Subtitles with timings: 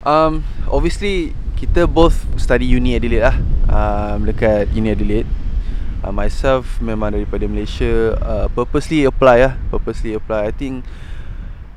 [0.00, 3.36] Um, obviously kita both study uni Adelaide lah.
[3.68, 5.28] Um, dekat uni Adelaide.
[6.00, 9.60] Uh, myself memang daripada Malaysia uh, purposely apply lah.
[9.68, 10.48] Purposely apply.
[10.48, 10.88] I think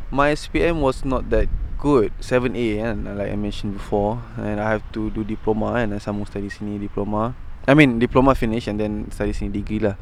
[0.08, 2.16] my SPM was not that good.
[2.24, 5.92] 7A kan like I mentioned before and I have to do diploma kan.
[6.00, 7.36] Sambung study sini diploma.
[7.68, 10.00] I mean diploma finish and then study sini degree lah.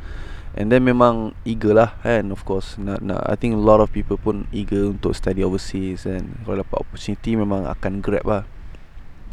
[0.51, 2.75] And then memang eager lah kan of course.
[2.75, 6.59] Nak, nak, I think a lot of people pun eager untuk study overseas and Kalau
[6.59, 8.43] dapat opportunity memang akan grab lah.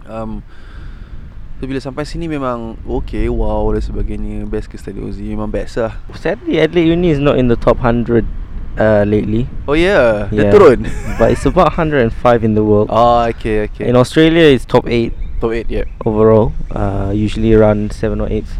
[0.07, 0.47] Um,
[1.59, 4.47] So bila sampai sini memang okay wow dan sebagainya.
[4.47, 5.99] Best ke study overseas memang best lah.
[6.15, 8.23] Sadly Adelaide Uni is not in the top 100
[8.79, 9.51] uh, lately.
[9.67, 10.55] Oh yeah, yeah.
[10.55, 10.87] dia turun?
[11.19, 12.15] But it's about 105
[12.47, 12.87] in the world.
[12.95, 13.91] Oh okay okay.
[13.91, 15.87] In Australia it's top 8 Top 8 yeah.
[16.07, 18.55] Overall uh, Usually around 7 or 8 It's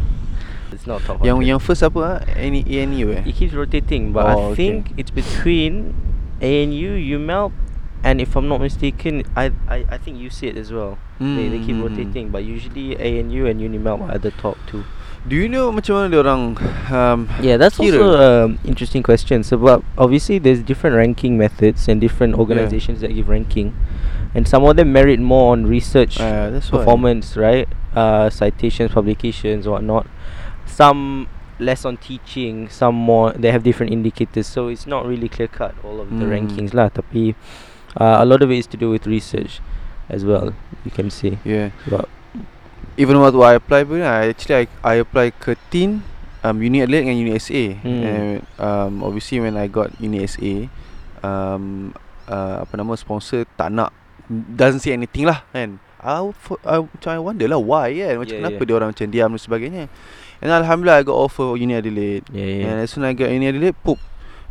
[0.89, 2.17] not top 100 Yang yang first apa ah?
[2.33, 3.23] Any ANU eh?
[3.29, 4.57] It keeps rotating But Oh, I okay.
[4.57, 5.93] think it's between
[6.41, 7.53] ANU, UMELB
[8.01, 11.75] And if I'm not mistaken I I, I think USIT as well they, they keep
[11.77, 11.83] Hmm.
[11.85, 14.83] rotating But usually ANU and UNIMELB are the top two
[15.27, 16.55] Do you know macam mana dia orang
[16.89, 17.99] um, Yeah, that's kira?
[17.99, 19.43] also an interesting question.
[19.43, 23.75] So, but obviously, there's different ranking methods and different organizations that give ranking,
[24.31, 26.79] and some of them merit more on research Ah, that's why.
[26.79, 27.67] performance, right?
[27.91, 30.07] Uh, citations, publications, whatnot.
[30.69, 31.27] Some
[31.59, 33.33] less on teaching, some more.
[33.33, 36.31] They have different indicators, so it's not really clear cut all of the Mm.
[36.31, 36.87] rankings lah.
[36.87, 37.35] Tapi
[37.99, 39.59] uh, a lot of it is to do with research
[40.07, 40.55] as well.
[40.87, 41.37] You can see.
[41.43, 42.07] Yeah But
[42.99, 46.03] Even waktu I apply pun I actually I, I apply ke TIN
[46.43, 48.01] um, Uni Adelaide dengan Uni SA Hmm.
[48.03, 48.27] and,
[48.59, 50.67] um, Obviously when I got Uni SA
[51.23, 51.95] um,
[52.27, 53.91] uh, Apa nama sponsor tak nak
[54.27, 58.35] Doesn't say anything lah kan I, for, I, macam I wonder lah why kan Macam
[58.35, 58.67] Yeah, kenapa yeah.
[58.67, 59.83] dia orang macam diam dan sebagainya
[60.41, 62.65] And Alhamdulillah I got offer Uni Adelaide yeah, yeah.
[62.71, 63.99] And as soon as I got Uni Adelaide Poop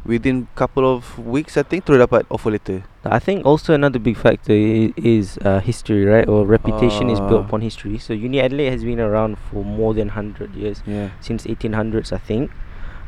[0.05, 4.17] Within couple of weeks I think Terus dapat offer letter I think also another big
[4.21, 6.29] factor i- is uh, history, right?
[6.29, 7.47] Or reputation is built Ah.
[7.49, 7.97] upon history.
[7.97, 12.21] So Uni Adelaide has been around for more than hundred years, Yeah since 1800s, I
[12.21, 12.53] think.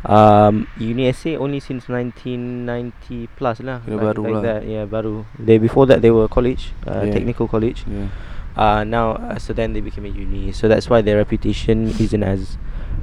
[0.08, 3.84] Um, Uni SA only since 1990 plus lah.
[3.84, 4.42] Kira like, baru like lah.
[4.42, 5.28] that, yeah, baru.
[5.36, 7.12] They before that they were a college, uh, Yeah.
[7.12, 7.84] technical college.
[7.84, 8.08] Yeah
[8.56, 10.52] Uh, now uh, so then they became a uni.
[10.52, 12.58] So that's why their reputation isn't as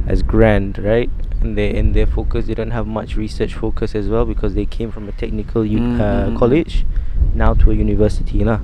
[0.07, 1.09] as grand, right?
[1.41, 4.65] And they and their focus they don't have much research focus as well because they
[4.65, 6.85] came from a technical u- Mm, mm, uh, college
[7.33, 8.59] now to a university lah.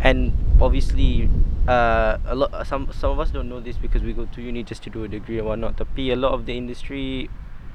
[0.00, 1.28] And obviously
[1.68, 4.62] uh, a lot some some of us don't know this because we go to uni
[4.62, 5.76] just to do a degree and whatnot.
[5.76, 7.28] Tapi a lot of the industry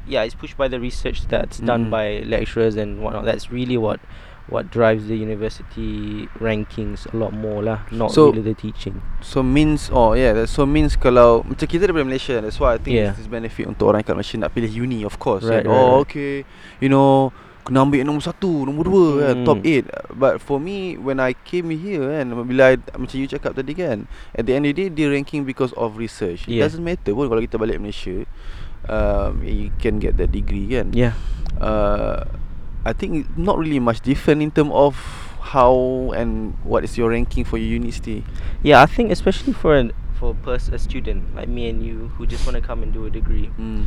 [0.08, 1.66] yeah, it's pushed by the research that's Mm.
[1.68, 3.26] done by lecturers and whatnot.
[3.26, 4.00] That's really what
[4.50, 9.00] what drives the university rankings a lot more lah, not So- really the teaching.
[9.22, 12.80] So means Oh yeah that- So means kalau Macam kita daripada Malaysia That's why I
[12.82, 13.14] think Yeah.
[13.14, 15.70] This benefit Untuk orang kat Malaysia Nak pilih uni of course Right, kan?
[15.70, 16.04] right, Oh right.
[16.10, 16.34] okay
[16.82, 17.30] You know
[17.62, 19.46] Kena ambil nombor satu Nombor dua kan Hmm.
[19.46, 19.86] Top 8
[20.18, 24.10] But for me When I came here kan Bila I, Macam you cakap tadi kan
[24.34, 26.66] At the end of the day Dia ranking because of research It Yeah.
[26.66, 28.26] doesn't matter pun Kalau kita balik Malaysia
[28.90, 31.14] um, You can get that degree kan Yeah.
[31.62, 32.26] uh,
[32.86, 34.96] I think not really much different in term of
[35.54, 38.24] how and what is your ranking for your university.
[38.64, 42.10] Yeah, I think especially for an for a pers- a student like me and you
[42.18, 43.86] who just want to come and do a degree, Mm.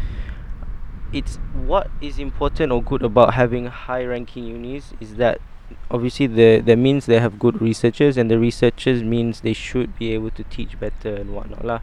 [1.13, 5.41] it's what is important or good about having high ranking unis is that
[5.91, 10.13] obviously the that means they have good researchers and the researchers means they should be
[10.13, 11.81] able to teach better and whatnot lah.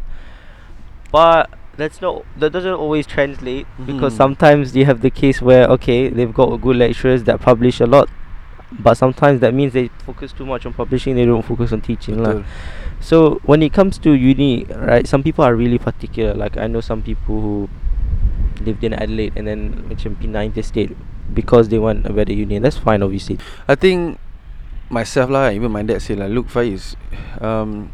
[1.12, 4.18] But that's not that doesn't always translate because Mhm.
[4.18, 8.10] sometimes you have the case where okay they've got good lecturers that publish a lot
[8.72, 12.24] but sometimes that means they focus too much on publishing they don't focus on teaching
[12.24, 12.44] lah.
[13.02, 16.38] So when it comes to uni, right, some people are really particular.
[16.38, 17.56] Like I know some people who
[18.64, 20.96] lived in Adelaide and then macam pindah interstate
[21.34, 22.62] because they want a better uni.
[22.62, 23.42] That's fine, obviously.
[23.68, 24.22] I think
[24.88, 26.94] myself lah, even my dad say lah, look Faiz,
[27.42, 27.90] um,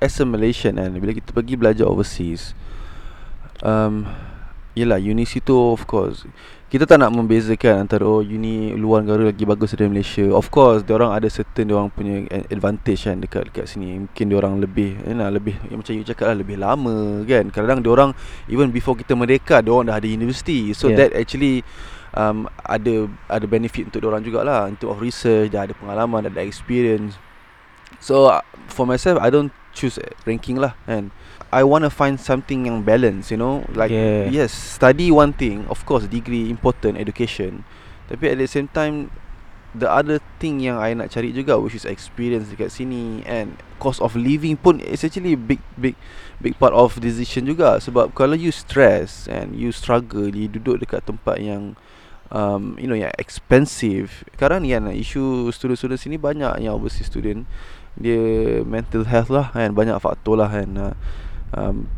[0.00, 2.54] as a Malaysian kan, bila kita pergi belajar overseas,
[3.62, 4.04] um,
[4.74, 6.26] yelah uni situ of course,
[6.72, 10.26] kita tak nak membezakan antara oh uni luar negara lagi bagus daripada Malaysia.
[10.32, 14.08] Of course, dia orang ada certain dia orang punya advantage kan dekat dekat sini.
[14.08, 17.52] Mungkin dia orang lebih you know, lebih yang macam you cakap lah lebih lama kan.
[17.52, 18.10] Kadang-kadang dia orang
[18.48, 20.72] even before kita merdeka dia orang dah ada university.
[20.72, 21.08] So Yeah.
[21.08, 21.64] that actually
[22.16, 26.30] um, ada ada benefit untuk orang jugalah in terms of research dah ada pengalaman dah
[26.32, 27.16] ada experience
[28.00, 28.28] so
[28.68, 29.96] for myself I don't choose
[30.28, 31.12] ranking lah and
[31.52, 33.68] I want to find something yang balance you know?
[33.76, 34.32] Like Yeah.
[34.32, 37.68] yes study one thing of course degree important education.
[38.08, 39.12] Tapi at the same time
[39.76, 44.04] the other thing yang I nak cari juga which is experience dekat sini and cost
[44.04, 45.96] of living pun is actually big big
[46.40, 47.80] big part of decision juga.
[47.80, 51.76] Sebab kalau you stress and you struggle you duduk dekat tempat yang
[52.32, 54.24] um, you know yang expensive.
[54.32, 57.44] Sekarang ni kan isu student-student sini banyak yang overseas student.
[57.96, 60.68] Dia mental health lah kan banyak faktor lah kan.
[60.72, 60.94] Uh,
[61.56, 61.88] um,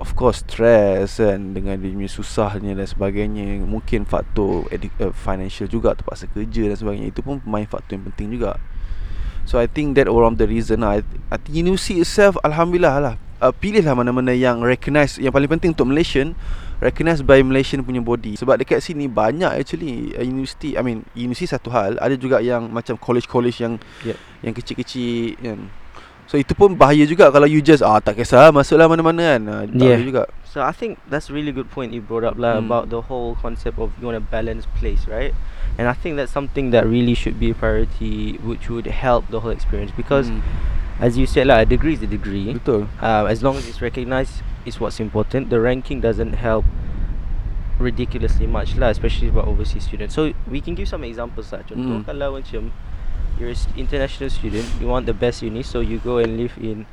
[0.00, 5.92] of course stress kan dengan dia punya susahnya dan sebagainya mungkin faktor uh, financial juga
[5.92, 8.56] terpaksa kerja dan sebagainya itu pun main faktor yang penting juga.
[9.42, 12.96] So I think that one of the reason lah I, I think university itself alhamdulillah
[13.02, 16.38] lah uh, pilihlah mana-mana yang recognize yang paling penting untuk Malaysian
[16.78, 18.38] recognized by Malaysian punya body.
[18.38, 22.70] Sebab dekat sini banyak actually uh, university I mean university satu hal ada juga yang
[22.70, 23.74] macam college-college yang
[24.06, 24.16] Yep.
[24.46, 25.58] yang kecil-kecil kan
[26.32, 29.40] So itu pun bahaya juga kalau you just ah tak kisah masuklah mana-mana kan.
[29.52, 30.00] Ah, bahaya Yeah.
[30.00, 30.22] juga.
[30.48, 32.64] So I think that's a really good point you brought up lah Mm.
[32.72, 35.36] about the whole concept of you want a balanced place, right?
[35.76, 39.44] And I think that's something that really should be a priority, which would help the
[39.44, 40.40] whole experience because, Hmm.
[41.04, 42.56] as you said, lah, a degree is a degree.
[42.56, 42.88] Betul.
[42.96, 45.52] Uh, as long as it's recognized, is what's important.
[45.52, 46.64] The ranking doesn't help
[47.76, 50.16] ridiculously much lah, especially about overseas students.
[50.16, 51.60] So we can give some examples lah.
[51.68, 52.08] Contoh Mm.
[52.08, 52.72] kalau macam
[53.42, 56.86] you're an international student, you want the best uni, so you go and live in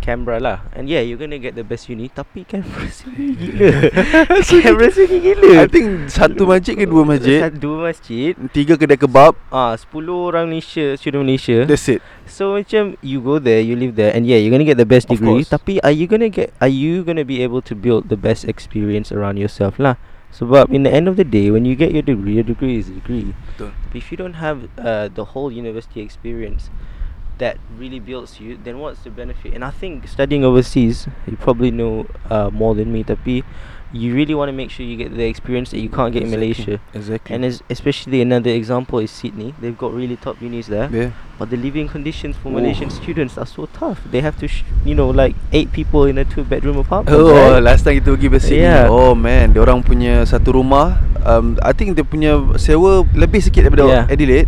[0.00, 0.58] Canberra lah.
[0.72, 3.68] And yeah, you're gonna get the best uni, tapi Canberra sini gila.
[4.64, 5.60] Canberra sini gila.
[5.60, 8.32] I think satu masjid ke dua masjid, Satu- Dua masjid.
[8.48, 11.68] tiga kedai kebab, Ah, 10 orang Malaysia, student Malaysia.
[11.68, 12.00] that's it.
[12.24, 15.04] So macam you go there, you live there, and yeah, you're gonna get the best
[15.04, 15.44] degree.
[15.44, 16.56] Tapi are you gonna get?
[16.64, 20.00] Are you gonna be able to build the best experience around yourself lah?
[20.30, 22.88] Sebab in the end of the day, when you get your degree, your degree is
[22.88, 23.34] a degree.
[23.54, 23.74] Betul.
[23.90, 26.70] But if you don't have uh, the whole university experience
[27.42, 29.54] that really builds you, then what's the benefit?
[29.54, 33.02] And I think studying overseas, you probably know uh, more than me.
[33.02, 33.42] Tapi
[33.90, 36.30] you really want to make sure you get the experience that you can't get in
[36.30, 36.78] Malaysia.
[36.94, 37.34] Exactly.
[37.34, 39.50] And as, especially another example is Sydney.
[39.58, 40.86] They've got really top unis there.
[40.94, 41.10] yeah.
[41.40, 42.60] But the living conditions for Oh.
[42.60, 43.98] Malaysian students are so tough.
[44.06, 47.16] They have to, sh- you know, like eight people in a two-bedroom apartment.
[47.18, 47.58] Oh, right?
[47.58, 48.62] last time kita pergi bersini.
[48.62, 48.86] Yeah.
[48.92, 53.66] Oh man, dia orang punya satu rumah, um I think dia punya sewa lebih sikit
[53.66, 54.04] daripada Yeah.
[54.06, 54.46] Adelaide.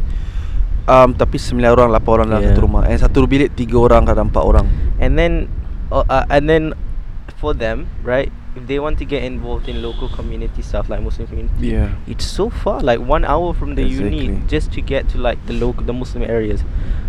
[0.87, 2.53] Um tapi 9 orang, 8 orang dalam Yeah.
[2.55, 2.83] satu rumah.
[2.87, 4.67] And satu bilik 3 orang kadang 4 orang.
[5.03, 5.49] And then,
[5.91, 6.77] uh, uh, and then,
[7.41, 8.31] for them, right?
[8.55, 11.97] If they want to get involved in local community stuff like Muslim community, Yeah.
[12.07, 15.57] it's so far, like one hour from the uni, just to get to like the
[15.57, 16.61] local, the Muslim areas.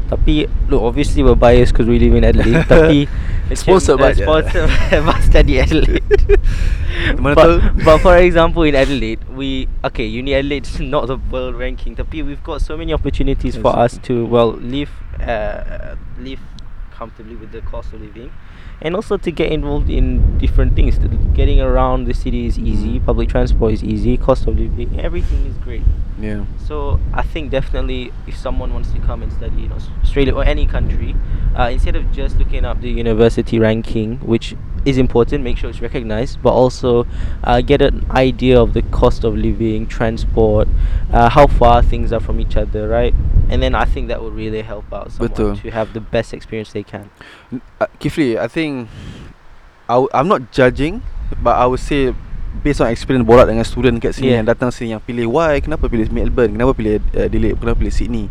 [0.08, 2.64] Tapi look, obviously we're biased because we live in Adelaide.
[2.72, 3.08] tapi
[3.52, 6.04] macam, Sponsored uh, by- by Study Adelaide.
[7.20, 11.96] Mana but, but for example in Adelaide we okay uni Adelaide's not the world ranking
[11.98, 16.40] tapi we've got so many opportunities for us to well live uh, live
[16.94, 18.32] comfortably with the cost of living.
[18.82, 20.98] And also to get involved in different things.
[21.34, 25.58] Getting around the city is easy public transport is easy cost of living everything is
[25.58, 25.82] great
[26.20, 26.46] Yeah.
[26.68, 30.44] so I think definitely if someone wants to come and study in Aus- Australia or
[30.44, 31.16] any country,
[31.58, 34.56] uh, instead of just looking up the university ranking, which
[34.86, 37.08] is important, make sure it's recognized, but also
[37.44, 40.68] uh, get an idea of the cost of living, transport,
[41.12, 43.14] uh, how far things are from each other, right?
[43.50, 45.62] And then I think that will really help out someone Betul.
[45.62, 47.10] to have the best experience they can.
[47.52, 48.90] N- uh, Kifli, I think
[49.88, 51.02] I w- I'm not judging
[51.42, 52.14] but I would say
[52.62, 54.44] based on experience borak dengan student kat sini Yeah.
[54.44, 56.54] yang datang sini yang pilih why kenapa pilih Melbourne?
[56.54, 58.26] Kenapa pilih uh, Adelaide kenapa pilih Sydney?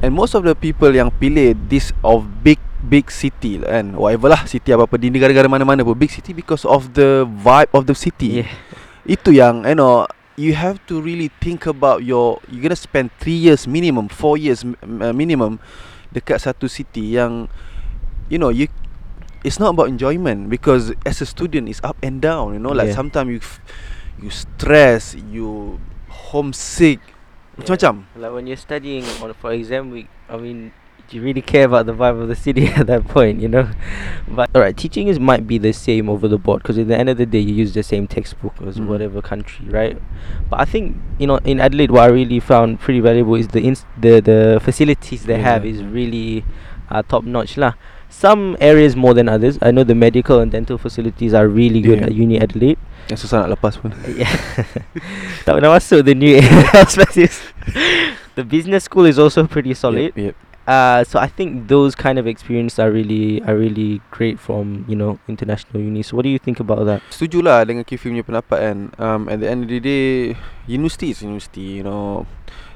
[0.00, 3.98] And most of the people yang pilih this of big big city lah kan.
[3.98, 4.96] Whatever lah city apa-apa.
[4.96, 8.46] Di negara-negara mana-mana pun big city because of the vibe of the city.
[8.46, 8.50] Yeah.
[9.08, 10.04] itu yang you know
[10.36, 14.60] you have to really think about your you gonna spend 3 years minimum 4 years
[14.64, 15.60] uh, minimum
[16.14, 17.48] dekat satu city yang
[18.30, 18.70] you know you
[19.44, 22.88] it's not about enjoyment because as a student it's up and down you know like
[22.88, 22.94] Yeah.
[22.94, 23.60] sometimes you f-
[24.20, 27.00] you stress you homesick
[27.58, 30.72] macam-macam Like when you're studying on for exam week, I mean,
[31.08, 33.68] do you really care about the vibe of the city at that point, you know?
[34.28, 37.08] But alright, teaching is might be the same over the board because at the end
[37.12, 38.86] of the day, you use the same textbook as Mm.
[38.88, 40.00] whatever country, right?
[40.48, 43.60] But I think you know in Adelaide, what I really found pretty valuable is the
[43.60, 46.44] ins- the the facilities they have is really
[46.88, 47.74] uh, top notch lah.
[48.10, 49.56] Some areas more than others.
[49.62, 52.10] I know the medical and dental facilities are really good Yeah.
[52.10, 52.76] at Uni Adelaide.
[53.08, 54.30] yang susah nak lepas pun Yeah.
[55.46, 56.38] tak pernah masuk the new
[56.86, 57.38] spaces.
[58.38, 60.14] The business school is also pretty solid.
[60.14, 60.36] yep, yep.
[60.70, 64.94] Uh, so I think those kind of experience are really are really great from you
[64.94, 66.06] know international uni.
[66.06, 67.02] So what do you think about that?
[67.10, 70.38] Setuju lah dengan Kifi punya pendapat kan um, At the end of the day
[70.70, 72.22] University is university you know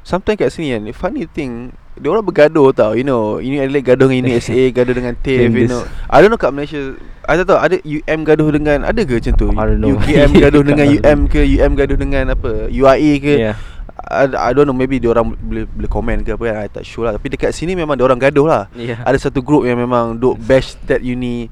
[0.04, 3.40] Sometimes kat sini kan Funny thing Dia orang bergaduh tau You know.
[3.40, 5.82] Uni Adelaide gaduh dengan Uni SA Gaduh dengan TAFE you know.
[6.12, 6.94] I don't know kat Malaysia
[7.24, 9.48] I tak tahu ada UM gaduh dengan Ada ke macam tu?
[9.48, 9.96] I don't know.
[9.96, 13.34] UKM gaduh dengan UM ke UM gaduh dengan apa UIA ke?
[13.40, 13.56] Yeah.
[14.04, 16.84] I, I don't know Maybe dia orang boleh, boleh komen ke apa kan I tak
[16.84, 17.16] sure lah.
[17.16, 18.68] Tapi dekat sini memang dia orang gaduh lah.
[18.76, 19.00] Yeah.
[19.08, 21.48] ada satu group yang memang duk bash that uni.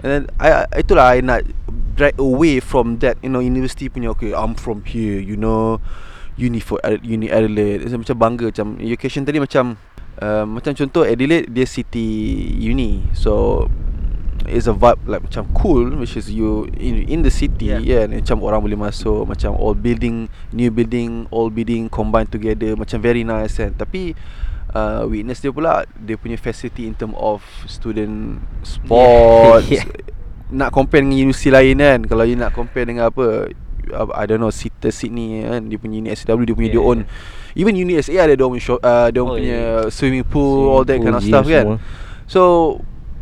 [0.00, 1.44] And then I, I itulah I nak
[2.00, 5.84] drag away from that you know university punya okay I'm from here you know
[6.40, 9.76] uni for uni Adelaide Saya macam bangga macam education tadi macam
[10.24, 12.08] uh, macam contoh Adelaide dia city
[12.56, 13.04] uni.
[13.12, 13.68] So
[14.48, 18.02] is a vibe like macam cool which is you in in the city yeah, yeah
[18.08, 23.22] macam orang boleh masuk macam all building new building all building combine together macam very
[23.22, 24.16] nice kan tapi
[24.74, 29.66] uh, witness dia pula dia punya facility in term of student sports.
[29.80, 29.86] Yeah.
[30.50, 32.00] nak compare dengan universiti lain kan?
[32.10, 33.54] Kalau you nak compare dengan apa
[33.92, 36.98] I don't know Sita Sydney kan dia punya uni SW dia punya yeah, dia own
[37.04, 37.60] yeah.
[37.60, 39.92] even uni SA ada dia own show, uh, dia oh, punya yeah.
[39.92, 41.78] swimming pool swimming all that pool, kind of stuff kan semua.
[42.30, 42.42] so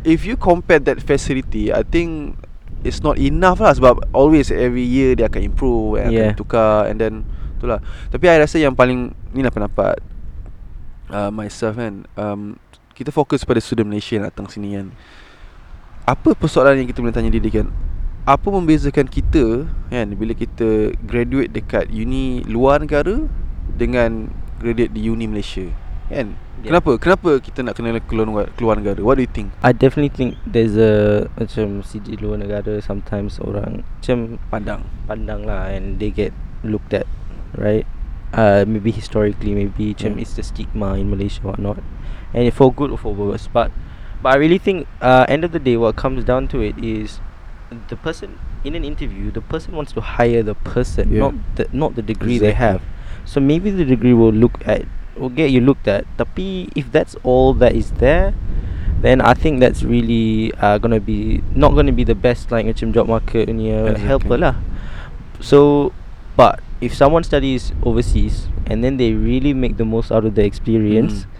[0.05, 2.39] if you compare that facility I think
[2.83, 6.31] it's not enough lah sebab always every year dia akan improve and yeah.
[6.31, 7.27] akan tukar and then
[7.59, 9.99] itulah tapi I rasa yang paling ni lah pendapat
[11.11, 12.55] uh, myself kan um,
[12.95, 14.87] kita fokus pada student Malaysia yang datang sini kan
[16.07, 17.67] apa persoalan yang kita boleh tanya diri kan
[18.29, 23.25] apa membezakan kita kan bila kita graduate dekat uni luar negara
[23.73, 24.29] dengan
[24.61, 25.65] graduate di uni Malaysia?
[26.13, 26.37] Kan?
[26.61, 26.77] Yeah.
[26.77, 26.91] kenapa?
[27.01, 29.01] Kenapa kita nak kena keluar keluar negara?
[29.01, 29.49] What do you think?
[29.65, 34.85] I definitely think there's a macam CD luar negara sometimes orang macam pandang.
[35.09, 36.29] Pandang lah and they get
[36.61, 37.09] looked at
[37.57, 37.89] right?
[38.29, 40.21] Uh maybe historically maybe macam mm.
[40.21, 41.81] it's the stigma in Malaysia or not.
[42.29, 43.73] And for good or for worse but
[44.21, 47.23] but i really think uh end of the day what comes down to it is
[47.89, 51.19] the person in an interview the person wants to hire the person yeah.
[51.19, 52.47] not the not the degree exactly.
[52.47, 52.81] they have
[53.25, 54.85] so maybe the degree will look at
[55.15, 58.33] will get you looked at tapi if that's all that is there
[59.01, 62.91] then I think that's really uh, gonna be not gonna be the best like macam
[62.91, 64.07] job market punya exactly.
[64.07, 64.55] helper lah
[65.39, 65.91] so
[66.35, 70.43] but if someone studies overseas and then they really make the most out of the
[70.43, 71.31] experience mm.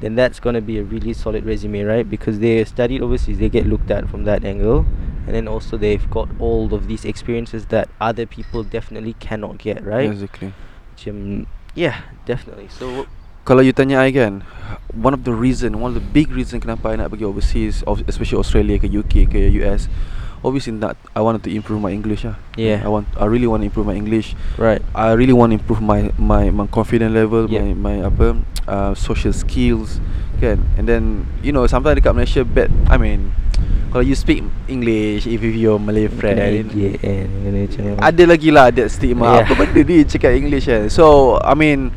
[0.00, 3.64] then that's gonna be a really solid resume right because they studied overseas they get
[3.64, 4.84] looked at from that angle
[5.28, 9.84] and then also they've got all of these experiences that other people definitely cannot get
[9.84, 10.08] right?
[10.08, 10.56] Exactly.
[10.96, 11.44] Macam
[11.76, 12.72] yeah definitely.
[12.72, 13.04] So
[13.44, 14.44] kalau you tanya I kan
[14.92, 18.36] One of the reason One of the big reason Kenapa I nak pergi overseas Especially
[18.36, 19.88] Australia ke UK ke US
[20.44, 22.36] Obviously not I wanted to improve my English lah.
[22.54, 22.84] Yeah.
[22.84, 24.38] I want I really want to improve my English.
[24.54, 24.78] Right.
[24.94, 27.68] I really want to improve my My my confidence level yeah.
[27.72, 30.00] My my apa uh, Social skills
[30.40, 30.64] Kan?
[30.76, 33.32] And then You know Sometimes dekat Malaysia bad I mean
[33.88, 38.92] kalau you speak English If you your Malay friend yeah, yeah, Ada lagi lah That
[38.92, 39.40] stigma.
[39.40, 39.48] Yeah.
[39.48, 40.92] Apa benda ni Cakap English kan?
[40.92, 41.88] So I mean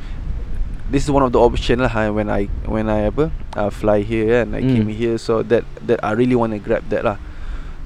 [0.91, 4.43] this is one of the option lah when I when I apa uh, fly here
[4.43, 4.71] and I mm.
[4.75, 7.15] came here so that that I really want to grab that lah.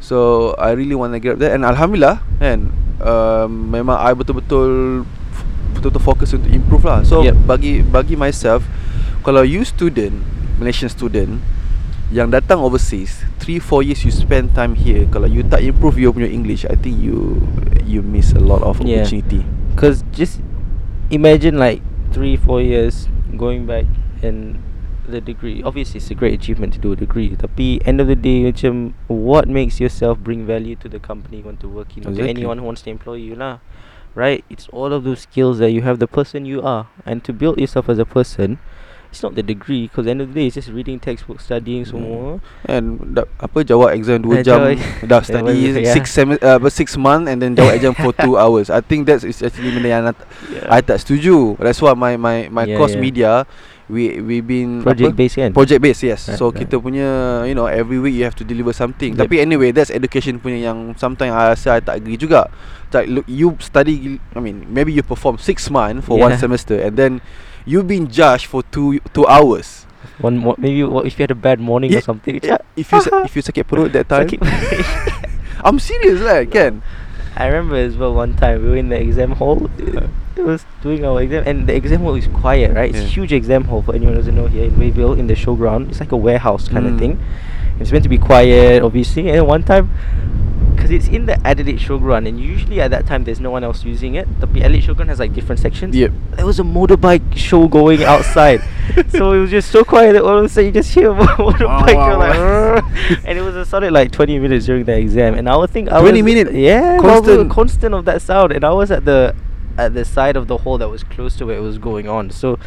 [0.01, 1.53] So I really want to grab that.
[1.53, 2.73] And alhamdulillah kan?
[3.05, 5.05] Um, memang I betul-betul
[5.77, 7.05] betul-betul fokus untuk improve lah.
[7.05, 7.37] So yep.
[7.45, 8.65] bagi bagi myself
[9.21, 10.25] kalau you student
[10.57, 11.41] Malaysian student
[12.13, 15.09] yang datang overseas 3 4 years you spend time here.
[15.09, 17.41] Kalau you tak improve your punya English I think you
[17.81, 19.01] you miss a lot of yeah.
[19.01, 19.41] opportunity.
[19.74, 20.41] Cause just
[21.09, 21.81] imagine like
[22.13, 23.89] three four years going back
[24.21, 24.62] and
[25.09, 25.65] the degree.
[25.65, 28.93] Obviously it's a great achievement to do a degree tapi end of the day macam
[29.09, 32.05] what makes yourself bring value to the company you want to work in?
[32.05, 32.21] Exactly.
[32.21, 33.62] to anyone who wants to employ you lah
[34.15, 34.43] right?
[34.50, 36.88] It's all of those skills that you have the person you are.
[37.05, 38.57] And to build yourself as a person
[39.15, 41.89] it's not the degree because end of the day it's just reading textbook studying mm.
[41.89, 44.75] semua and da, apa jawab exam 2 jam
[45.10, 46.03] dah study 6 yeah.
[46.03, 49.39] Sem- uh, 6 month and then jawab exam for 2 hours i think that's is
[49.39, 50.12] actually benda yang
[50.51, 50.67] yeah.
[50.67, 53.05] i tak setuju that's why my my my yeah, course yeah.
[53.07, 53.31] media
[53.85, 55.19] we we been project apa?
[55.19, 56.65] based kan project based yes right, so right.
[56.65, 59.29] kita punya you know every week you have to deliver something yep.
[59.29, 62.49] tapi anyway that's education punya yang sometimes i rasa i tak agree juga
[62.95, 66.31] like look you study i mean maybe you perform 6 month for yeah.
[66.31, 67.21] one semester and then
[67.65, 69.83] you've been judged for two two hours.
[70.21, 72.39] One more, maybe if you had a bad morning yeah, or something.
[72.41, 74.29] Yeah, if you if you sakit perut that time.
[75.65, 76.85] I'm serious lah, kan?
[77.35, 79.67] I remember as well one time we were in the exam hall.
[80.37, 82.89] Was doing our exam and the exam hall is quiet, right?
[82.89, 83.07] It's yeah.
[83.07, 85.89] huge exam hall for anyone who doesn't know here in Wayville in the showground.
[85.89, 86.93] It's like a warehouse kind mm.
[86.93, 87.23] of thing.
[87.79, 89.29] It's meant to be quiet, obviously.
[89.29, 89.89] And one time
[90.75, 93.83] because it's in the Adelaide Showground and usually at that time there's no one else
[93.83, 94.27] using it.
[94.39, 95.95] The Adelaide Showground has like different sections.
[95.95, 96.11] Yep.
[96.33, 98.61] There was a motorbike show going outside.
[99.09, 101.15] so it was just so quiet that all of a sudden you just hear a
[101.15, 102.83] motorbike wow, wow, like
[103.25, 105.91] and it was a solid like 20 minutes during the exam and I would think
[105.91, 109.35] I 20 minutes yeah constant constant of that sound and I was at the
[109.77, 112.29] at the side of the hole that was close to where it was going on.
[112.29, 112.60] So,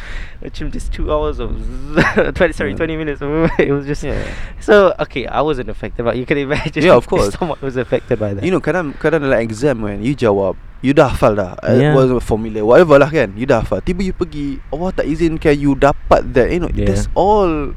[0.53, 1.51] just two hours of
[2.35, 2.77] 20, sorry, yeah.
[2.77, 3.21] 20 minutes.
[3.59, 4.33] it was just yeah.
[4.59, 5.25] so okay.
[5.27, 6.83] I wasn't affected, but you can imagine.
[6.83, 7.33] Yeah, of course.
[7.35, 8.43] Someone was affected by that.
[8.43, 11.55] You know, kadang kadang dalam exam when you jawab, you dah hafal dah.
[11.63, 11.91] Yeah.
[11.91, 13.33] It was a formula, whatever lah kan.
[13.35, 13.81] You dah hafal.
[13.81, 16.51] Tiba you pergi, Allah tak izinkan you dapat that.
[16.51, 16.93] You know, yeah.
[16.93, 17.73] that's all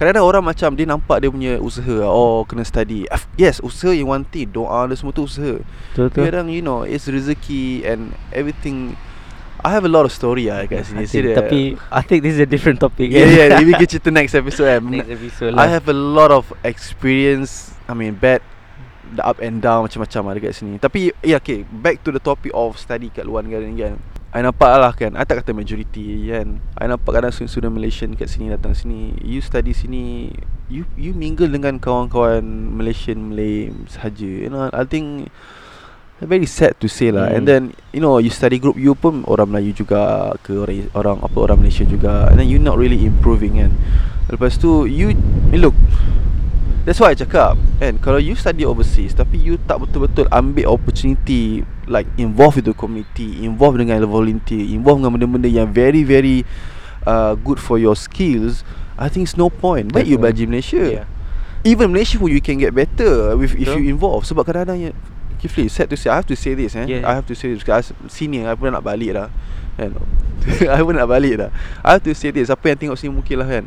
[0.00, 3.04] Kadang-kadang orang macam Dia nampak dia punya usaha Oh kena study
[3.36, 5.60] Yes usaha yang one thing Doa dia semua tu usaha
[5.92, 8.96] Betul-betul Kadang you know It's rezeki And everything
[9.60, 11.04] I have a lot of story lah kat sini.
[11.04, 11.60] I think, tapi
[11.92, 13.12] I think this is a different topic.
[13.12, 13.60] yeah, yeah.
[13.60, 14.72] Maybe kita cerita next episode.
[14.72, 14.80] Eh.
[14.80, 15.68] Next episode I lah.
[15.68, 17.76] have a lot of experience.
[17.84, 18.40] I mean, bad,
[19.12, 20.80] the up and down macam-macam lah dekat sini.
[20.80, 21.68] Tapi yeah, okay.
[21.68, 24.00] Back to the topic of study kat luar negara ni kan.
[24.30, 25.18] I nampak lah kan.
[25.18, 26.62] I tak kata majority kan.
[26.78, 29.18] I nampak kadang student Malaysian kat sini datang sini.
[29.26, 30.30] You study sini
[30.70, 32.46] You you mingle dengan kawan-kawan
[32.78, 34.22] Malaysian Malay sahaja.
[34.22, 35.26] You know I think
[36.20, 37.32] Very sad to say lah.
[37.32, 37.50] And Hmm.
[37.50, 41.38] then You know you study group you pun Orang Melayu juga ke orang, orang apa
[41.40, 42.28] orang Malaysia juga.
[42.30, 43.72] And then you not really improving kan.
[44.30, 45.10] Lepas tu You
[45.50, 45.74] Look
[46.86, 47.98] That's why I cakap kan.
[47.98, 53.42] Kalau you study overseas Tapi you tak betul-betul ambil opportunity Like involve with the community
[53.42, 56.46] Involve dengan volunteer Involve dengan benda-benda yang very very
[57.02, 58.62] uh, Good for your skills
[58.94, 61.06] I think it's no point Baik you belajar Malaysia Yeah.
[61.66, 63.82] Even Malaysia pun you can get better with If Betul.
[63.82, 64.94] you involve Sebab kadang-kadang
[65.42, 67.02] Kifli sad to say I have to say this eh Yeah.
[67.02, 69.28] I have to say this Because senior I pun nak balik dah
[69.80, 69.92] kan?
[70.72, 71.50] I pun nak balik dah.
[71.84, 73.64] I have to say this Apa yang tengok sini mungkin lah kan.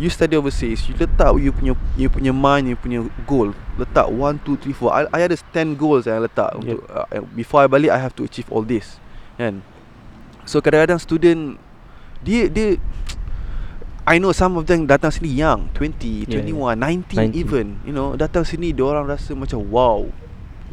[0.00, 4.40] You study overseas You letak you punya You punya mind You punya goal Letak 1,
[4.40, 6.58] 2, 3, 4 I, I ada 10 goals yang I letak Yep.
[6.58, 7.06] untuk uh,
[7.36, 8.96] Before I balik I have to achieve all this.
[9.36, 9.60] Kan?
[10.48, 11.60] So kadang-kadang student
[12.24, 12.80] Dia Dia
[14.04, 16.76] I know some of them datang sini young 20, Yeah, 21,
[17.08, 17.40] 19 19.
[17.40, 17.66] even.
[17.84, 20.08] You know Datang sini orang rasa macam wow.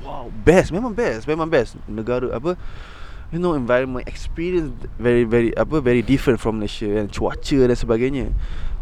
[0.01, 0.31] Wow.
[0.47, 0.71] Best.
[0.71, 1.27] Memang best.
[1.27, 1.75] Memang best.
[1.91, 2.55] Negara apa
[3.31, 7.07] You know environment Experience Very very Apa Very different from Malaysia kan?
[7.07, 8.25] Cuaca dan sebagainya.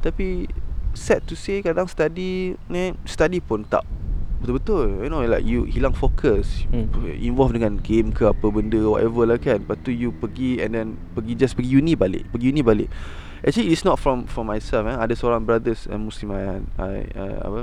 [0.01, 0.49] Tapi
[0.97, 3.85] Sad to say Kadang study ni Study pun tak
[4.41, 5.05] Betul-betul.
[5.05, 6.89] You know like you Hilang fokus Hmm.
[7.13, 9.61] Involve dengan game ke Apa benda Whatever lah kan?
[9.61, 12.89] Lepas tu you pergi And then Pergi just pergi uni balik Pergi uni balik.
[13.45, 14.97] Actually it's not from from myself eh.
[14.97, 17.59] Ada seorang brothers uh, Muslim I, I uh, apa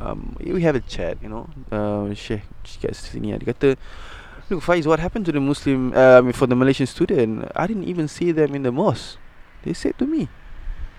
[0.00, 1.44] um, We have a chat You know.
[1.68, 2.42] Uh, Sheikh
[2.80, 3.76] kat sini Dia kata
[4.52, 7.50] Look Faiz what happened to the Muslim uh, I mean for the Malaysian student?
[7.56, 9.16] I didn't even see them in the mosque.
[9.64, 10.28] They said to me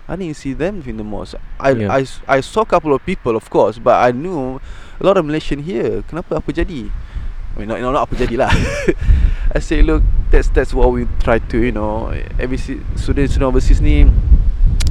[0.10, 1.38] I didn't see them in the mosque.
[1.60, 1.93] I, Yeah.
[1.93, 4.60] I, I saw a couple of people of course But I knew
[4.99, 6.01] A lot of Malaysian here.
[6.10, 6.41] Kenapa?
[6.41, 6.89] Apa jadi?
[6.89, 8.49] I mean not, not, not apa jadilah
[9.56, 10.01] I say look
[10.34, 12.10] That's that's what we try to you know
[12.41, 14.10] Every student student overseas ni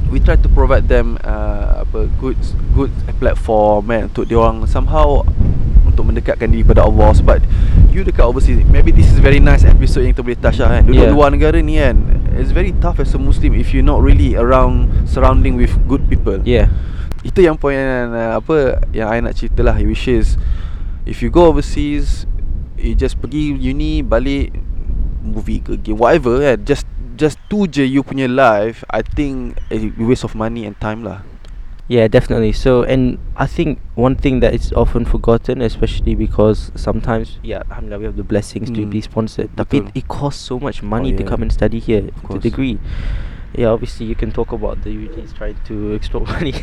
[0.07, 2.39] We try to provide them uh, apa good
[2.71, 5.27] good platform kan untuk dia orang somehow
[5.93, 7.13] untuk mendekatkan diri pada Allah.
[7.13, 7.39] Sebab
[7.93, 10.89] you dekat overseas maybe this is very nice episode yang kita boleh touch lah kan?
[10.89, 11.13] Duduk Yeah.
[11.13, 11.95] luar negara ni kan?
[12.33, 16.41] It's very tough as a Muslim if you're not really around surrounding with good people.
[16.43, 16.73] Yeah.
[17.23, 20.35] itu yang point yang, uh, apa yang I nak cerita lah which is
[21.07, 22.27] if you go overseas
[22.75, 24.51] you just pergi uni balik
[25.23, 26.59] movie ke game whatever kan?
[26.67, 26.83] Just
[27.15, 31.23] just tu je you punya life I think a waste of money and time lah
[31.91, 32.53] Yeah, definitely.
[32.53, 37.99] So, and I think one thing that is often forgotten, especially because sometimes, yeah, alhamdulillah,
[37.99, 39.51] we have the blessings to Mm, be sponsored.
[39.59, 39.91] Tapi betul.
[39.91, 41.29] it, it costs so much money to yeah.
[41.29, 42.43] come and study here, Of the course.
[42.43, 42.79] degree.
[43.53, 46.55] Yeah, obviously you can talk about the unis trying to extort money.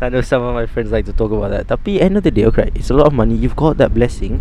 [0.00, 1.68] I know some of my friends like to talk about that.
[1.68, 3.36] Tapi end of the day, okay, it's a lot of money.
[3.36, 4.40] You've got that blessing,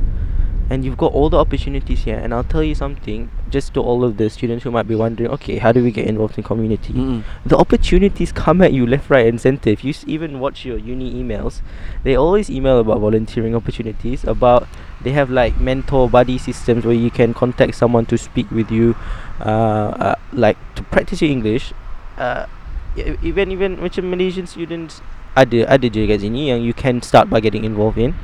[0.72, 2.18] and you've got all the opportunities here.
[2.18, 5.30] And I'll tell you something, just to all of the students who might be wondering,
[5.32, 6.94] okay, how do we get involved in community?
[6.94, 7.24] Mm-mm.
[7.46, 9.70] the opportunities come at you left, right, and center.
[9.70, 11.60] If you s- even watch your uni emails,
[12.06, 14.24] they always email about volunteering opportunities.
[14.24, 14.66] About
[15.04, 18.96] they have like mentor buddy systems where you can contact someone to speak with you,
[19.42, 21.74] uh, uh like to practice your English.
[22.18, 22.48] Uh,
[22.96, 25.04] even even macam Malaysian students
[25.36, 28.16] ada ada je kat sini yang you can start by getting involved in.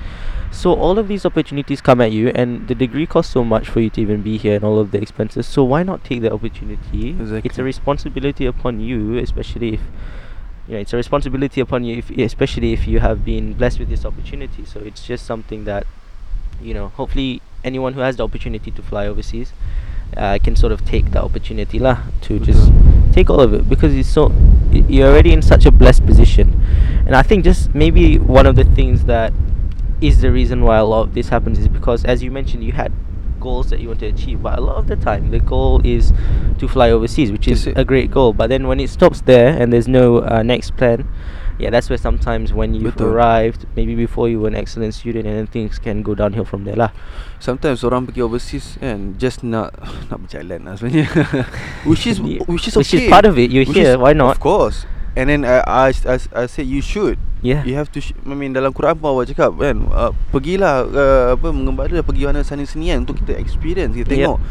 [0.52, 3.80] So all of these opportunities come at you, and the degree costs so much for
[3.80, 5.46] you to even be here, and all of the expenses.
[5.46, 7.16] So why not take the opportunity?
[7.20, 9.82] It's a responsibility upon you, especially if
[10.68, 13.90] you know it's a responsibility upon you, if, especially if you have been blessed with
[13.90, 14.66] this opportunity.
[14.66, 15.86] So it's just something that
[16.62, 16.90] you know.
[16.90, 19.54] Hopefully, anyone who has the opportunity to fly overseas
[20.16, 22.72] uh, can sort of take the opportunity lah to just
[23.14, 24.32] take all of it because it's so
[24.72, 26.62] you're already in such a blessed position,
[27.06, 29.34] and I think just maybe one of the things that
[30.02, 32.72] is the reason why a lot of this happens is because as you mentioned you
[32.72, 32.92] had
[33.40, 36.12] goals that you want to achieve but a lot of the time the goal is
[36.58, 39.72] to fly overseas which is a great goal but then when it stops there and
[39.72, 41.08] there's no uh, next plan
[41.60, 43.14] yeah that's where sometimes when you've Betul.
[43.14, 46.64] arrived maybe before you were an excellent student and then things can go downhill from
[46.66, 46.92] there lah
[47.38, 49.78] Sometimes orang pergi overseas and Just nak
[50.10, 51.06] Nak berjalan lah sebenarnya
[51.90, 52.42] Which is Yeah.
[52.50, 53.54] Which is okay Which is part of it.
[53.54, 54.38] You're Which here, is- why not?
[54.38, 57.18] Of course And then uh, I, I, I said you should.
[57.42, 57.66] Yeah.
[57.66, 61.26] You have to sh- I mean dalam Quran pun Allah cakap kan uh, Pergilah uh,
[61.38, 64.42] apa Mengembara pergi mana sana sini kan Untuk kita experience Kita tengok.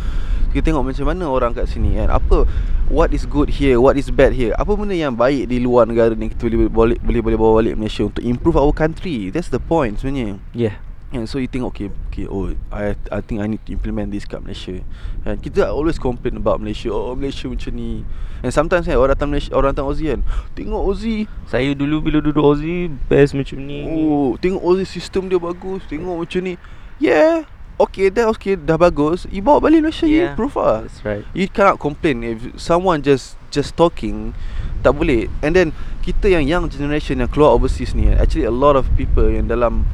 [0.55, 2.15] Kita tengok macam mana orang kat sini kan.
[2.15, 2.47] Apa
[2.87, 4.55] What is good here What is bad here?
[4.55, 7.75] Apa benda yang baik di luar negara ni Kita boleh boleh, boleh, boleh bawa balik
[7.75, 9.35] Malaysia Untuk improve our country?
[9.35, 10.39] That's the point sebenarnya.
[10.55, 10.79] Yeah.
[11.11, 14.25] And so you think okay Okay oh I I think I need to implement this
[14.25, 14.81] kat Malaysia.
[15.29, 16.89] And kita always complain about Malaysia.
[16.89, 18.09] Oh Malaysia macam ni.
[18.41, 20.25] And sometimes kan orang datang Malaysia Orang datang Aussie kan.
[20.57, 21.29] Tengok Aussie.
[21.45, 23.85] Saya dulu bila duduk Aussie Best macam ni.
[23.85, 25.85] Oh Tengok Aussie sistem dia bagus.
[25.93, 26.57] Tengok macam ni.
[26.97, 27.45] Yeah
[27.77, 29.29] Okay dah okay Dah bagus.
[29.29, 30.33] You bawa balik Malaysia You Yeah.
[30.33, 30.89] improve lah.
[30.89, 31.25] That's right.
[31.37, 34.33] You cannot complain If someone just Just talking
[34.81, 35.29] Tak boleh.
[35.45, 39.29] And then Kita yang young generation Yang keluar overseas ni Actually a lot of people
[39.29, 39.85] Yang dalam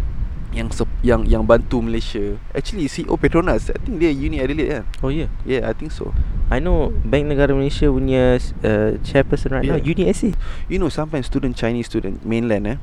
[0.52, 2.36] Yang yang yang bantu Malaysia.
[2.52, 4.84] Actually CEO Petronas I think dia Uni Adelaide kan?
[5.00, 6.12] Oh yeah Yeah I think so.
[6.52, 9.80] I know Bank Negara Malaysia punya uh, Chairperson right Yeah.
[9.80, 10.36] now Uni SA
[10.68, 12.78] You know sometimes student Chinese student Mainland eh?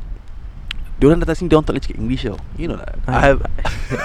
[0.98, 2.42] Diorang datang sini Diorang tak boleh cakap English tau.
[2.58, 3.40] You know lah I have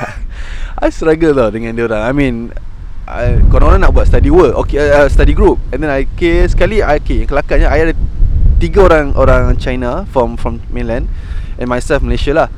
[0.84, 2.04] I struggle tau Dengan diorang.
[2.04, 2.52] I mean
[3.08, 5.56] I, Korang-korang nak buat study work Okay uh, study group.
[5.72, 7.94] And then I Okay sekali I, Okay yang kelakarnya I ada
[8.60, 11.08] Tiga orang Orang China From from mainland.
[11.56, 12.48] And myself Malaysia lah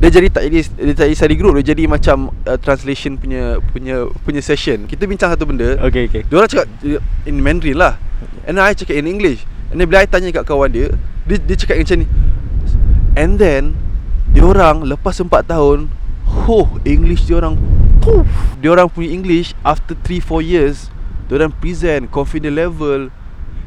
[0.00, 3.60] Dia jadi tak jadi Dia tak jadi study group Dia jadi macam uh, Translation punya
[3.60, 4.88] Punya punya session.
[4.88, 5.76] Kita bincang satu benda.
[5.84, 6.22] Okay okay.
[6.24, 6.66] Dia orang cakap
[7.28, 8.00] in Mandarin lah.
[8.48, 9.44] And I cakap in English.
[9.70, 10.88] And then bila I tanya kat kawan dia
[11.28, 12.06] Dia, dia cakap macam ni.
[13.14, 13.76] And then
[14.32, 15.92] Dia orang lepas 4 tahun
[16.48, 17.60] Huh English dia orang
[18.00, 18.24] Poof.
[18.64, 20.76] Dia orang punya English After 3-4 years
[21.28, 23.12] Dia orang present Confident level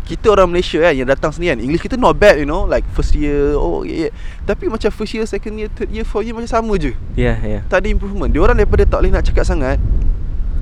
[0.04, 2.88] kita orang Malaysia kan Yang datang sini kan English kita not bad you know Like
[2.96, 4.12] first year Oh yeah, yeah.
[4.44, 7.64] Tapi macam first year Second year Third year Fourth year Macam sama je Yeah yeah
[7.74, 8.30] tak ada improvement.
[8.30, 9.78] Dia orang daripada tak boleh nak cakap sangat.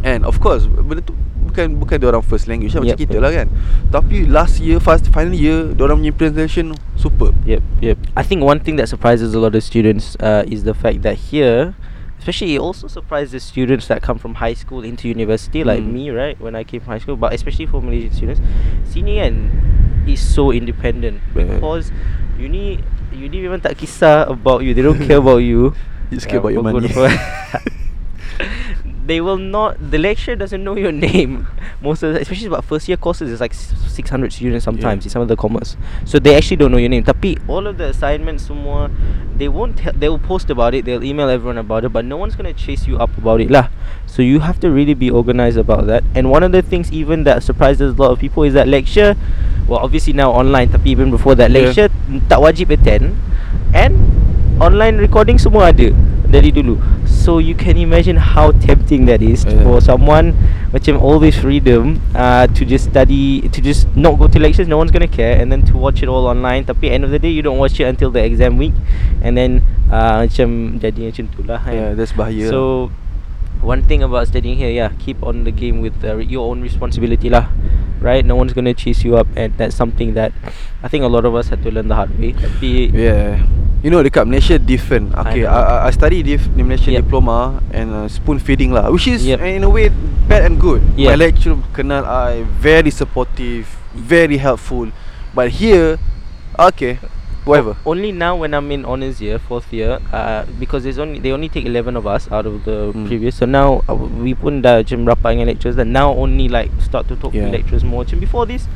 [0.01, 3.17] And of course, benda tu bukan bukan dia orang first language lah, macam Yep, kita
[3.19, 3.23] yep.
[3.27, 3.47] lah kan.
[3.91, 7.35] Tapi last year, first final year, dia orang punya presentation superb.
[7.43, 7.97] Yep, yep.
[8.15, 11.19] I think one thing that surprises a lot of students uh, is the fact that
[11.29, 11.75] here,
[12.21, 15.89] especially it also surprises students that come from high school into university, like Mm.
[15.89, 16.37] me, right?
[16.37, 18.37] When I came from high school, but especially for Malaysian students,
[18.85, 19.49] sini kan
[20.05, 21.89] is so independent because
[22.37, 22.77] uni
[23.09, 24.77] uni memang tak kisah about you.
[24.77, 25.73] They don't care about you.
[26.11, 26.91] You just care about your money.
[29.07, 31.47] they will not the lecturer doesn't know your name
[31.81, 35.07] most of the, especially about first year courses it's like 600 students sometimes Yeah.
[35.07, 35.75] in some of the commerce.
[36.05, 37.03] So they actually don't know your name.
[37.03, 38.93] Tapi all of the assignments semua
[39.35, 42.17] they won't tell, they will post about it they'll email everyone about it but no
[42.17, 43.73] one's going to chase you up about it lah.
[44.05, 46.05] So you have to really be organized about that.
[46.13, 49.17] And one of the things even that surprises a lot of people is that lecture
[49.65, 51.65] well obviously now online tapi even before that Yeah.
[51.73, 51.87] lecture
[52.29, 53.17] tak wajib attend.
[53.73, 53.97] And
[54.61, 55.89] online recording semua ada
[56.29, 56.77] dari dulu
[57.11, 59.61] so you can imagine how tempting that is Yeah.
[59.67, 60.31] for someone
[60.71, 64.79] macam all this freedom uh, to just study to just not go to lectures no
[64.79, 67.11] one's gonna care and then to watch it all online tapi at the end of
[67.11, 68.71] the day you don't watch it until the exam week
[69.21, 69.59] and then
[69.91, 71.59] uh, macam jadi macam tu lah.
[71.67, 72.47] Yeah, that's bahaya.
[72.47, 72.89] so
[73.61, 77.29] one thing about studying here yeah keep on the game with uh, your own responsibility
[77.29, 77.51] lah
[78.01, 80.33] right no one's gonna chase you up and that's something that
[80.81, 83.45] I think a lot of us had to learn the hard way tapi Yeah.
[83.81, 85.09] You know dekat Malaysia different.
[85.17, 85.41] Okay.
[85.41, 87.01] I, I, I study dif di Malaysia Yep.
[87.01, 89.41] diploma and uh, spoon feeding lah, which is Yep.
[89.41, 89.89] in a way
[90.29, 90.85] bad and good.
[90.93, 91.17] My Yep.
[91.17, 93.65] lecturer kenal I very supportive,
[93.97, 94.93] very helpful.
[95.33, 95.97] But here,
[96.61, 97.01] okay,
[97.41, 97.73] whatever.
[97.81, 101.49] Only now when I'm in honors year, fourth year, uh, because there's only they only
[101.49, 103.09] take eleven of us out of the Mm.
[103.09, 103.41] previous.
[103.41, 107.17] So now uh, we pun dah macam rapat dengan lecturers now only like start to
[107.17, 107.49] talk Yeah.
[107.49, 108.05] to lecturers more.
[108.05, 108.69] Macam before this,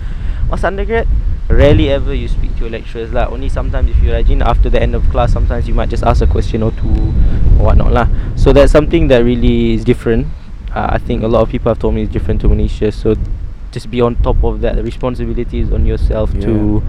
[0.49, 1.05] was undergrad,
[1.49, 3.29] rarely ever you speak to your lecturers lah.
[3.29, 6.21] Only sometimes if you're rajin after the end of class, sometimes you might just ask
[6.21, 7.13] a question or two
[7.61, 8.07] or whatnot lah.
[8.35, 10.27] So that's something that really is different.
[10.73, 12.91] Uh, I think a lot of people have told me it's different to Malaysia.
[12.91, 13.15] So
[13.71, 14.75] just be on top of that.
[14.75, 16.81] The responsibility is on yourself to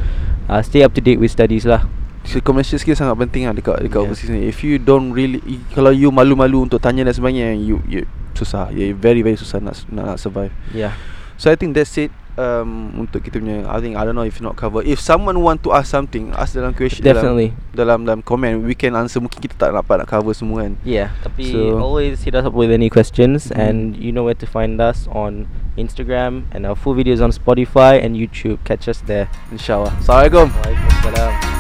[0.48, 1.84] uh, stay up to date with studies lah.
[2.26, 4.10] So, commercial skill sangat penting lah dekat dekat Yeah.
[4.10, 4.50] overseas ni.
[4.50, 5.38] If you don't really
[5.70, 8.02] kalau you malu-malu untuk tanya dan sebagainya, you you
[8.34, 8.74] susah.
[8.74, 10.50] You very very susah nak nak, nak survive.
[10.74, 10.98] Yeah.
[11.38, 14.40] So I think that's it um, untuk kita punya I think I don't know if
[14.40, 14.81] not cover.
[14.81, 17.53] If someone want to ask something, ask dalam question Definitely.
[17.72, 20.77] dalam dalam dalam comment we can answer mungkin kita tak dapat nak cover semua kan.
[20.85, 23.59] Yeah, tapi So- always hit us up with any questions Mm.
[23.59, 28.01] and you know where to find us on Instagram and our full videos on Spotify
[28.01, 28.61] and YouTube.
[28.64, 29.29] Catch us there.
[29.53, 31.55] InsyaAllah Assalamualaikum Waalaikumsalam.